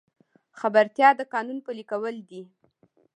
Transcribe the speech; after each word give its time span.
خبرتیا 0.59 1.09
د 1.15 1.21
قانون 1.33 1.57
پلي 1.65 1.83
کول 1.91 2.15
دي 2.29 2.41